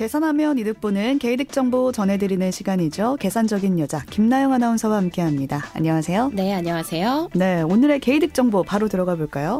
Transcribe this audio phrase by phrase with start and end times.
[0.00, 3.18] 계산하면 이득 보는 개이득 정보 전해드리는 시간이죠.
[3.20, 5.62] 계산적인 여자 김나영 아나운서와 함께합니다.
[5.74, 6.30] 안녕하세요.
[6.32, 7.28] 네, 안녕하세요.
[7.34, 9.58] 네, 오늘의 개이득 정보 바로 들어가 볼까요?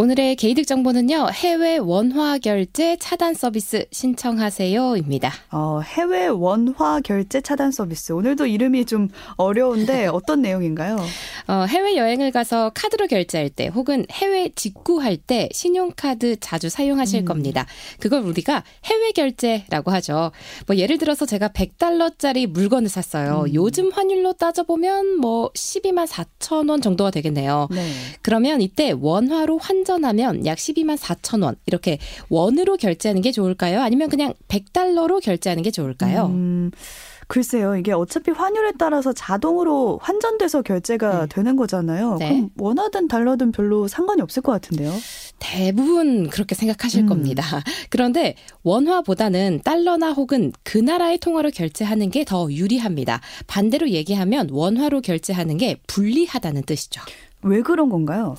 [0.00, 1.28] 오늘의 개이득 정보는요.
[1.30, 5.30] 해외 원화 결제 차단 서비스 신청하세요입니다.
[5.52, 8.12] 어, 해외 원화 결제 차단 서비스.
[8.12, 10.96] 오늘도 이름이 좀 어려운데 어떤 내용인가요?
[11.48, 17.24] 어, 해외 여행을 가서 카드로 결제할 때 혹은 해외 직구할 때 신용카드 자주 사용하실 음.
[17.26, 17.66] 겁니다.
[17.98, 20.32] 그걸 우리가 해외 결제라고 라고 하죠.
[20.66, 23.44] 뭐 예를 들어서 제가 100달러짜리 물건을 샀어요.
[23.48, 23.52] 음.
[23.52, 27.68] 요즘 환율로 따져보면 뭐 12만 4천 원 정도가 되겠네요.
[27.70, 27.86] 네.
[28.22, 31.98] 그러면 이때 원화로 환전 하면 약 12만 4천 원 이렇게
[32.28, 33.80] 원으로 결제하는 게 좋을까요?
[33.82, 36.26] 아니면 그냥 100달러로 결제하는 게 좋을까요?
[36.26, 36.70] 음.
[37.26, 41.26] 글쎄요, 이게 어차피 환율에 따라서 자동으로 환전돼서 결제가 네.
[41.28, 42.16] 되는 거잖아요.
[42.18, 42.28] 네.
[42.28, 44.92] 그럼 원하든 달러든 별로 상관이 없을 것 같은데요.
[45.38, 47.06] 대부분 그렇게 생각하실 음.
[47.06, 47.44] 겁니다.
[47.88, 53.20] 그런데 원화보다는 달러나 혹은 그 나라의 통화로 결제하는 게 더 유리합니다.
[53.46, 57.00] 반대로 얘기하면 원화로 결제하는 게 불리하다는 뜻이죠.
[57.42, 58.36] 왜 그런 건가요?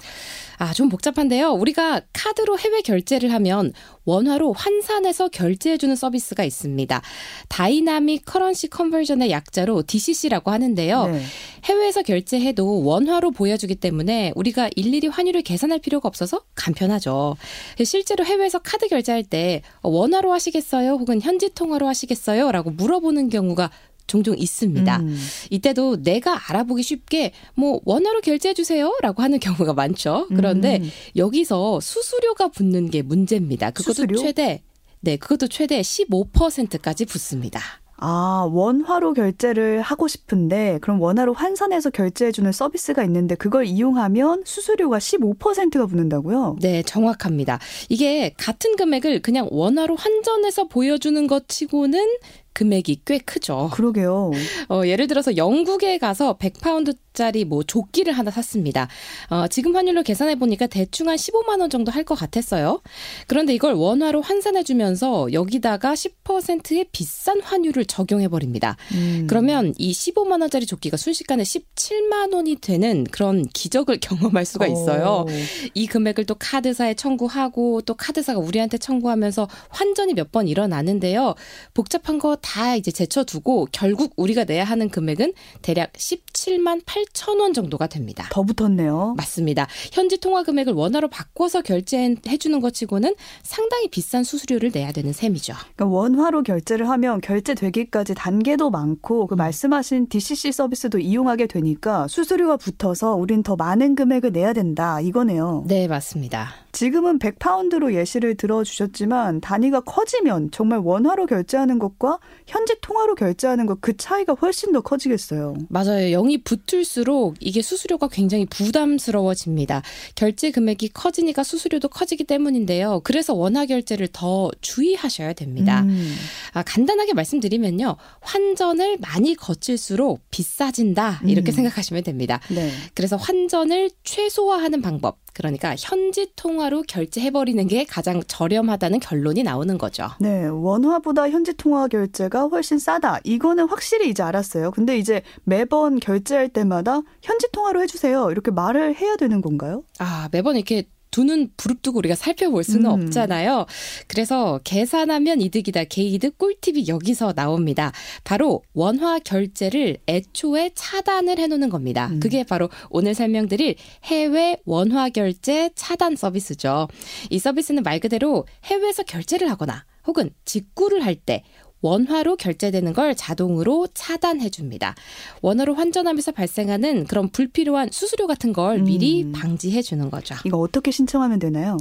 [0.62, 1.54] 아, 좀 복잡한데요.
[1.54, 3.74] 우리가 카드로 해외 결제를 하면
[4.06, 7.02] 원화로 환산해서 결제해주는 서비스가 있습니다.
[7.50, 11.08] dynamic currency conversion의 약자로 DCC라고 하는데요.
[11.08, 11.22] 네.
[11.64, 17.38] 해외에서 결제해도 원화로 보여주기 때문에 우리가 일일이 환율을 계산할 필요가 없어서 간편하죠.
[17.84, 20.92] 실제로 해외에서 카드 결제할 때 원화로 하시겠어요?
[20.92, 22.52] 혹은 현지 통화로 하시겠어요?
[22.52, 23.72] 라고 물어보는 경우가
[24.12, 24.98] 종종 있습니다.
[24.98, 25.18] 음.
[25.52, 30.28] 이때도 내가 알아보기 쉽게 뭐 원화로 결제해 주세요라고 하는 경우가 많죠.
[30.36, 30.90] 그런데 음.
[31.16, 33.72] 여기서 수수료가 붙는 게 문제입니다.
[33.72, 34.20] 그것도 수수료?
[34.20, 34.62] 최대
[35.00, 37.62] 네, 그것도 최대 15%까지 붙습니다.
[38.04, 44.98] 아, 원화로 결제를 하고 싶은데 그럼 원화로 환산해서 결제해 주는 서비스가 있는데 그걸 이용하면 수수료가
[44.98, 46.58] 15%가 붙는다고요?
[46.62, 47.60] 네, 정확합니다.
[47.90, 52.18] 이게 같은 금액을 그냥 원화로 환전해서 보여주는 것 치고는
[52.54, 53.70] 금액이 꽤 크죠.
[53.74, 54.32] 그러게요.
[54.70, 58.88] 어, 예를 들어서 영국에 가서 100파운드짜리 뭐 조끼를 하나 샀습니다.
[59.30, 62.82] 어, 지금 환율로 계산해 보니까 대충 한 15만 원 정도 할 것 같았어요.
[63.28, 68.76] 그런데 이걸 원화로 환산해 주면서 여기다가 10%의 비싼 환율을 적용해 버립니다.
[68.94, 69.28] 음.
[69.30, 75.26] 그러면 이 15만 원짜리 조끼가 순식간에 17만 원이 되는 그런 기적을 경험할 수가 있어요.
[75.28, 75.32] 오.
[75.76, 81.36] 이 금액을 또 카드사에 청구하고 또 카드사가 우리한테 청구하면서 환전이 몇 번 일어나는데요.
[81.74, 88.28] 복잡한 거다 이제 제쳐두고 결국 우리가 내야 하는 금액은 대략 17만 8천 원 정도가 됩니다.
[88.32, 89.16] 더 붙었네요.
[89.18, 89.68] 맞습니다.
[89.92, 95.54] 현지 통화 금액을 원화로 바꿔서 결제해 주는 것 치고는 상당히 비싼 수수료를 내야 되는 셈이죠.
[95.76, 103.16] 그러니까 원화로 결제를 하면 결제되기까지 단계도 많고 그 말씀하신 DCC 서비스도 이용하게 되니까 수수료가 붙어서
[103.16, 105.64] 우린 더 많은 금액을 내야 된다 이거네요.
[105.68, 106.61] 네, 맞습니다.
[106.72, 113.98] 지금은 100파운드로 예시를 들어주셨지만 단위가 커지면 정말 원화로 결제하는 것과 현지 통화로 결제하는 것 그
[113.98, 115.56] 차이가 훨씬 더 커지겠어요.
[115.68, 116.22] 맞아요.
[116.22, 119.82] 0이 붙을수록 이게 수수료가 굉장히 부담스러워집니다.
[120.16, 123.02] 결제 금액이 커지니까 수수료도 커지기 때문인데요.
[123.04, 125.82] 그래서 원화 결제를 더 주의하셔야 됩니다.
[125.82, 126.16] 음.
[126.54, 127.98] 아, 간단하게 말씀드리면요.
[128.22, 131.22] 환전을 많이 거칠수록 비싸진다.
[131.26, 131.56] 이렇게 음.
[131.56, 132.40] 생각하시면 됩니다.
[132.50, 132.72] 네.
[132.94, 135.18] 그래서 환전을 최소화하는 방법.
[135.42, 140.08] 그러니까 현지 통화로 결제해버리는 게 가장 저렴하다는 결론이 나오는 거죠.
[140.20, 143.20] 네, 원화보다 현지 통화 결제가 훨씬 싸다.
[143.24, 144.70] 이거는 확실히 이제 알았어요.
[144.70, 148.30] 근데 이제 매번 결제할 때마다 현지 통화로 해주세요.
[148.30, 149.84] 이렇게 말을 해야 되는 건가요?
[149.98, 152.92] 아, 매번 이렇게 두 눈 부릅뜨고 우리가 살펴볼 수는 음.
[153.06, 153.66] 없잖아요.
[154.08, 155.84] 그래서 계산하면 이득이다.
[155.84, 157.92] 개이득 꿀팁이 여기서 나옵니다.
[158.24, 162.08] 바로 원화 결제를 애초에 차단을 해놓는 겁니다.
[162.12, 162.20] 음.
[162.20, 166.88] 그게 바로 오늘 설명드릴 해외 원화 결제 차단 서비스죠.
[167.30, 171.44] 이 서비스는 말 그대로 해외에서 결제를 하거나 혹은 직구를 할 때
[171.82, 174.96] 원화로 결제되는 걸 자동으로 차단해 줍니다.
[175.42, 178.86] 원화로 환전하면서 발생하는 그런 불필요한 수수료 같은 걸 음.
[178.86, 180.36] 미리 방지해 주는 거죠.
[180.46, 181.78] 이거 어떻게 신청하면 되나요?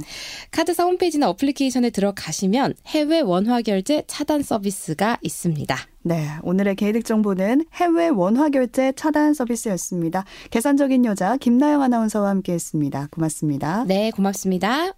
[0.51, 5.77] 카드사 홈페이지나 어플리케이션에 들어가시면 해외 원화 결제 차단 서비스가 있습니다.
[6.03, 10.25] 네, 오늘의 개이득 정보는 해외 원화 결제 차단 서비스였습니다.
[10.49, 13.09] 계산적인 여자 김나영 아나운서와 함께했습니다.
[13.11, 13.85] 고맙습니다.
[13.85, 14.93] 네, 고맙습니다.